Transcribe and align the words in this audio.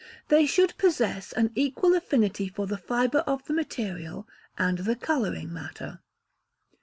They 0.29 0.47
should 0.47 0.75
possess 0.79 1.31
an 1.31 1.51
equal 1.53 1.93
affinity 1.93 2.47
for 2.49 2.65
the 2.65 2.79
fibre 2.79 3.19
of 3.27 3.45
the 3.45 3.53
material 3.53 4.27
and 4.57 4.79
the 4.79 4.95
colouring 4.95 5.53
matter. 5.53 5.99